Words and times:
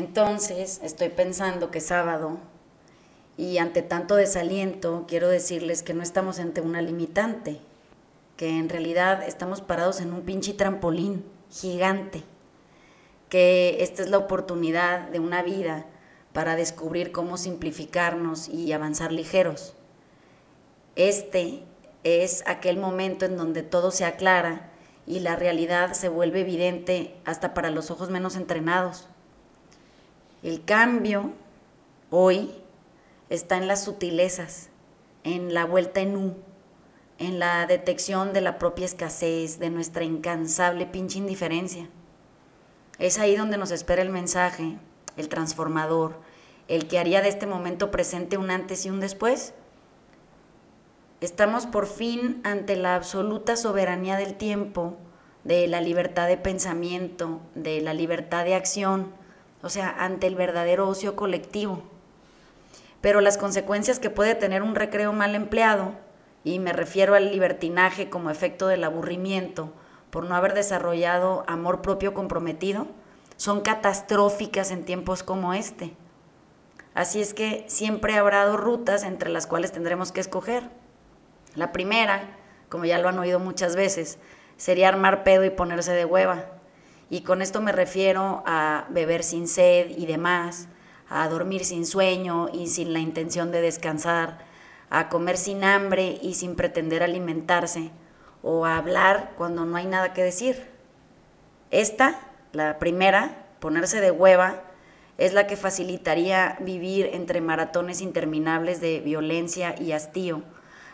Entonces, 0.00 0.80
estoy 0.82 1.10
pensando 1.10 1.70
que 1.70 1.82
sábado 1.82 2.38
y 3.36 3.58
ante 3.58 3.82
tanto 3.82 4.16
desaliento, 4.16 5.04
quiero 5.06 5.28
decirles 5.28 5.82
que 5.82 5.92
no 5.92 6.02
estamos 6.02 6.38
ante 6.38 6.62
una 6.62 6.80
limitante, 6.80 7.60
que 8.38 8.48
en 8.48 8.70
realidad 8.70 9.22
estamos 9.22 9.60
parados 9.60 10.00
en 10.00 10.14
un 10.14 10.22
pinche 10.22 10.54
trampolín 10.54 11.22
gigante, 11.50 12.22
que 13.28 13.82
esta 13.82 14.02
es 14.02 14.08
la 14.08 14.16
oportunidad 14.16 15.10
de 15.10 15.20
una 15.20 15.42
vida 15.42 15.84
para 16.32 16.56
descubrir 16.56 17.12
cómo 17.12 17.36
simplificarnos 17.36 18.48
y 18.48 18.72
avanzar 18.72 19.12
ligeros. 19.12 19.74
Este 20.96 21.62
es 22.04 22.42
aquel 22.46 22.78
momento 22.78 23.26
en 23.26 23.36
donde 23.36 23.62
todo 23.62 23.90
se 23.90 24.06
aclara 24.06 24.70
y 25.06 25.20
la 25.20 25.36
realidad 25.36 25.92
se 25.92 26.08
vuelve 26.08 26.40
evidente 26.40 27.14
hasta 27.26 27.52
para 27.52 27.68
los 27.68 27.90
ojos 27.90 28.08
menos 28.08 28.36
entrenados. 28.36 29.06
El 30.42 30.64
cambio 30.64 31.32
hoy 32.08 32.50
está 33.28 33.58
en 33.58 33.68
las 33.68 33.84
sutilezas, 33.84 34.70
en 35.22 35.52
la 35.52 35.66
vuelta 35.66 36.00
en 36.00 36.16
U, 36.16 36.34
en 37.18 37.38
la 37.38 37.66
detección 37.66 38.32
de 38.32 38.40
la 38.40 38.58
propia 38.58 38.86
escasez, 38.86 39.58
de 39.58 39.68
nuestra 39.68 40.02
incansable 40.04 40.86
pinche 40.86 41.18
indiferencia. 41.18 41.90
Es 42.98 43.18
ahí 43.18 43.36
donde 43.36 43.58
nos 43.58 43.70
espera 43.70 44.00
el 44.00 44.08
mensaje, 44.08 44.78
el 45.18 45.28
transformador, 45.28 46.14
el 46.68 46.88
que 46.88 46.98
haría 46.98 47.20
de 47.20 47.28
este 47.28 47.46
momento 47.46 47.90
presente 47.90 48.38
un 48.38 48.50
antes 48.50 48.86
y 48.86 48.90
un 48.90 49.00
después. 49.00 49.52
Estamos 51.20 51.66
por 51.66 51.86
fin 51.86 52.40
ante 52.44 52.76
la 52.76 52.94
absoluta 52.94 53.56
soberanía 53.56 54.16
del 54.16 54.36
tiempo, 54.36 54.96
de 55.44 55.68
la 55.68 55.82
libertad 55.82 56.28
de 56.28 56.38
pensamiento, 56.38 57.42
de 57.54 57.82
la 57.82 57.92
libertad 57.92 58.46
de 58.46 58.54
acción, 58.54 59.19
o 59.62 59.68
sea, 59.68 59.94
ante 59.98 60.26
el 60.26 60.34
verdadero 60.34 60.88
ocio 60.88 61.16
colectivo. 61.16 61.82
Pero 63.00 63.20
las 63.20 63.38
consecuencias 63.38 63.98
que 63.98 64.10
puede 64.10 64.34
tener 64.34 64.62
un 64.62 64.74
recreo 64.74 65.12
mal 65.12 65.34
empleado, 65.34 65.92
y 66.44 66.58
me 66.58 66.72
refiero 66.72 67.14
al 67.14 67.30
libertinaje 67.30 68.08
como 68.08 68.30
efecto 68.30 68.66
del 68.66 68.84
aburrimiento 68.84 69.72
por 70.10 70.24
no 70.24 70.34
haber 70.34 70.54
desarrollado 70.54 71.44
amor 71.46 71.82
propio 71.82 72.14
comprometido, 72.14 72.86
son 73.36 73.60
catastróficas 73.60 74.70
en 74.70 74.84
tiempos 74.84 75.22
como 75.22 75.54
este. 75.54 75.94
Así 76.94 77.20
es 77.20 77.34
que 77.34 77.64
siempre 77.68 78.16
habrá 78.16 78.44
dos 78.44 78.60
rutas 78.60 79.04
entre 79.04 79.30
las 79.30 79.46
cuales 79.46 79.72
tendremos 79.72 80.12
que 80.12 80.20
escoger. 80.20 80.68
La 81.54 81.72
primera, 81.72 82.36
como 82.68 82.84
ya 82.84 82.98
lo 82.98 83.08
han 83.08 83.18
oído 83.18 83.38
muchas 83.38 83.76
veces, 83.76 84.18
sería 84.56 84.88
armar 84.88 85.22
pedo 85.24 85.44
y 85.44 85.50
ponerse 85.50 85.92
de 85.92 86.04
hueva. 86.04 86.46
Y 87.10 87.22
con 87.22 87.42
esto 87.42 87.60
me 87.60 87.72
refiero 87.72 88.44
a 88.46 88.86
beber 88.88 89.24
sin 89.24 89.48
sed 89.48 89.90
y 89.98 90.06
demás, 90.06 90.68
a 91.08 91.28
dormir 91.28 91.64
sin 91.64 91.84
sueño 91.84 92.48
y 92.52 92.68
sin 92.68 92.92
la 92.92 93.00
intención 93.00 93.50
de 93.50 93.60
descansar, 93.60 94.38
a 94.90 95.08
comer 95.08 95.36
sin 95.36 95.64
hambre 95.64 96.20
y 96.22 96.34
sin 96.34 96.54
pretender 96.54 97.02
alimentarse, 97.02 97.90
o 98.42 98.64
a 98.64 98.76
hablar 98.76 99.32
cuando 99.36 99.66
no 99.66 99.76
hay 99.76 99.86
nada 99.86 100.12
que 100.12 100.22
decir. 100.22 100.70
Esta, 101.72 102.20
la 102.52 102.78
primera, 102.78 103.46
ponerse 103.58 104.00
de 104.00 104.12
hueva, 104.12 104.62
es 105.18 105.34
la 105.34 105.48
que 105.48 105.56
facilitaría 105.56 106.56
vivir 106.60 107.10
entre 107.12 107.40
maratones 107.40 108.00
interminables 108.00 108.80
de 108.80 109.00
violencia 109.00 109.74
y 109.78 109.92
hastío, 109.92 110.42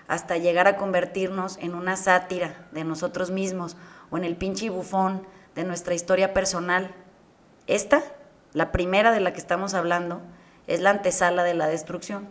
hasta 0.08 0.38
llegar 0.38 0.66
a 0.66 0.76
convertirnos 0.76 1.58
en 1.58 1.74
una 1.74 1.96
sátira 1.96 2.66
de 2.72 2.84
nosotros 2.84 3.30
mismos 3.30 3.76
o 4.10 4.16
en 4.16 4.24
el 4.24 4.36
pinche 4.36 4.70
bufón 4.70 5.26
de 5.56 5.64
nuestra 5.64 5.94
historia 5.94 6.32
personal. 6.32 6.94
Esta, 7.66 8.04
la 8.52 8.70
primera 8.70 9.10
de 9.10 9.18
la 9.18 9.32
que 9.32 9.40
estamos 9.40 9.74
hablando, 9.74 10.20
es 10.68 10.80
la 10.80 10.90
antesala 10.90 11.42
de 11.42 11.54
la 11.54 11.66
destrucción. 11.66 12.28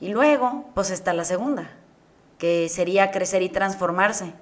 Y 0.00 0.08
luego, 0.08 0.68
pues 0.74 0.90
está 0.90 1.12
la 1.12 1.24
segunda, 1.24 1.70
que 2.38 2.68
sería 2.68 3.12
crecer 3.12 3.42
y 3.42 3.48
transformarse. 3.48 4.34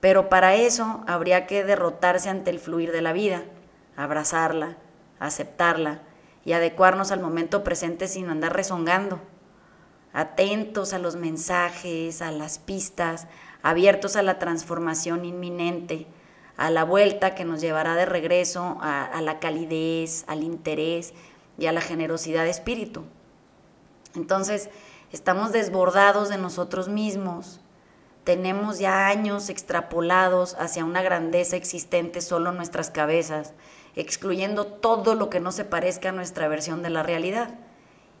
Pero 0.00 0.28
para 0.28 0.56
eso 0.56 1.04
habría 1.06 1.46
que 1.46 1.62
derrotarse 1.62 2.28
ante 2.28 2.50
el 2.50 2.58
fluir 2.58 2.90
de 2.90 3.02
la 3.02 3.12
vida, 3.12 3.44
abrazarla, 3.96 4.76
aceptarla 5.20 6.00
y 6.44 6.54
adecuarnos 6.54 7.12
al 7.12 7.20
momento 7.20 7.62
presente 7.62 8.08
sin 8.08 8.28
andar 8.28 8.56
rezongando 8.56 9.20
atentos 10.12 10.92
a 10.92 10.98
los 10.98 11.16
mensajes, 11.16 12.22
a 12.22 12.30
las 12.30 12.58
pistas, 12.58 13.26
abiertos 13.62 14.16
a 14.16 14.22
la 14.22 14.38
transformación 14.38 15.24
inminente, 15.24 16.06
a 16.56 16.70
la 16.70 16.84
vuelta 16.84 17.34
que 17.34 17.44
nos 17.44 17.60
llevará 17.60 17.96
de 17.96 18.06
regreso 18.06 18.78
a, 18.80 19.20
la 19.22 19.38
calidez, 19.38 20.24
al 20.26 20.42
interés 20.42 21.14
y 21.58 21.66
a 21.66 21.72
la 21.72 21.80
generosidad 21.80 22.44
de 22.44 22.50
espíritu. 22.50 23.04
Entonces, 24.14 24.70
estamos 25.12 25.52
desbordados 25.52 26.28
de 26.28 26.38
nosotros 26.38 26.88
mismos, 26.88 27.60
tenemos 28.24 28.78
ya 28.78 29.08
años 29.08 29.48
extrapolados 29.48 30.54
hacia 30.58 30.84
una 30.84 31.02
grandeza 31.02 31.56
existente 31.56 32.20
solo 32.20 32.50
en 32.50 32.56
nuestras 32.56 32.90
cabezas, 32.90 33.52
excluyendo 33.96 34.66
todo 34.66 35.16
lo 35.16 35.28
que 35.28 35.40
no 35.40 35.50
se 35.50 35.64
parezca 35.64 36.10
a 36.10 36.12
nuestra 36.12 36.46
versión 36.46 36.82
de 36.82 36.90
la 36.90 37.02
realidad. 37.02 37.54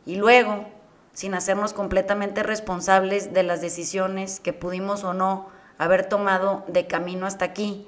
Y 0.04 0.16
luego, 0.16 0.66
sin 1.12 1.34
hacernos 1.34 1.72
completamente 1.72 2.42
responsables 2.42 3.32
de 3.32 3.44
las 3.44 3.60
decisiones 3.60 4.40
que 4.40 4.52
pudimos 4.52 5.04
o 5.04 5.14
no 5.14 5.46
haber 5.78 6.08
tomado 6.08 6.64
de 6.66 6.86
camino 6.86 7.26
hasta 7.26 7.44
aquí. 7.44 7.86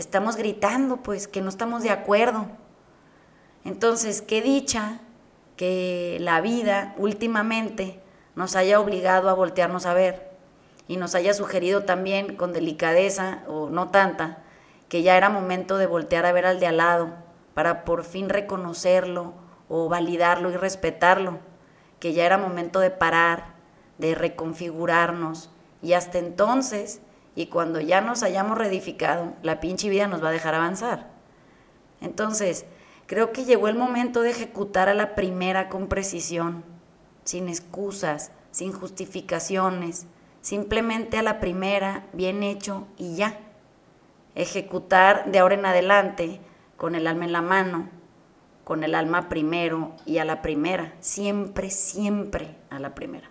Estamos 0.00 0.36
gritando, 0.36 0.96
pues, 0.96 1.28
que 1.28 1.42
no 1.42 1.50
estamos 1.50 1.82
de 1.82 1.90
acuerdo. 1.90 2.46
Entonces, 3.66 4.22
qué 4.22 4.40
dicha 4.40 4.98
que 5.58 6.16
la 6.20 6.40
vida 6.40 6.94
últimamente 6.96 8.00
nos 8.34 8.56
haya 8.56 8.80
obligado 8.80 9.28
a 9.28 9.34
voltearnos 9.34 9.84
a 9.84 9.92
ver 9.92 10.30
y 10.88 10.96
nos 10.96 11.14
haya 11.14 11.34
sugerido 11.34 11.84
también 11.84 12.36
con 12.36 12.54
delicadeza 12.54 13.42
o 13.46 13.68
no 13.68 13.90
tanta 13.90 14.38
que 14.88 15.02
ya 15.02 15.18
era 15.18 15.28
momento 15.28 15.76
de 15.76 15.86
voltear 15.86 16.24
a 16.24 16.32
ver 16.32 16.46
al 16.46 16.60
de 16.60 16.66
al 16.66 16.78
lado 16.78 17.10
para 17.52 17.84
por 17.84 18.02
fin 18.02 18.30
reconocerlo 18.30 19.34
o 19.68 19.90
validarlo 19.90 20.50
y 20.50 20.56
respetarlo 20.56 21.40
que 21.98 22.14
ya 22.14 22.24
era 22.24 22.38
momento 22.38 22.80
de 22.80 22.90
parar, 22.90 23.52
de 23.98 24.14
reconfigurarnos 24.14 25.50
y 25.82 25.92
hasta 25.92 26.18
entonces, 26.18 27.02
y 27.34 27.46
cuando 27.46 27.80
ya 27.80 28.00
nos 28.00 28.22
hayamos 28.22 28.58
reedificado, 28.58 29.34
la 29.42 29.60
pinche 29.60 29.88
vida 29.88 30.08
nos 30.08 30.22
va 30.22 30.28
a 30.28 30.32
dejar 30.32 30.54
avanzar. 30.54 31.10
Entonces, 32.00 32.66
creo 33.06 33.32
que 33.32 33.44
llegó 33.44 33.68
el 33.68 33.76
momento 33.76 34.22
de 34.22 34.30
ejecutar 34.30 34.88
a 34.88 34.94
la 34.94 35.14
primera 35.14 35.68
con 35.68 35.88
precisión, 35.88 36.64
sin 37.24 37.48
excusas, 37.48 38.32
sin 38.50 38.72
justificaciones, 38.72 40.06
simplemente 40.40 41.18
a 41.18 41.22
la 41.22 41.40
primera, 41.40 42.06
bien 42.12 42.42
hecho 42.42 42.86
y 42.96 43.16
ya. 43.16 43.38
Ejecutar 44.34 45.30
de 45.30 45.38
ahora 45.38 45.54
en 45.54 45.66
adelante 45.66 46.40
con 46.76 46.94
el 46.94 47.06
alma 47.06 47.24
en 47.24 47.32
la 47.32 47.42
mano, 47.42 47.88
con 48.64 48.84
el 48.84 48.94
alma 48.94 49.28
primero 49.28 49.92
y 50.06 50.18
a 50.18 50.24
la 50.24 50.42
primera, 50.42 50.94
siempre, 51.00 51.70
siempre 51.70 52.56
a 52.70 52.78
la 52.78 52.94
primera. 52.94 53.30